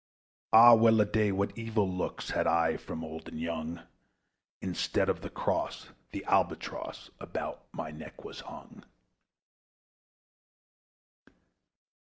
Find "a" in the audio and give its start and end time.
0.99-1.05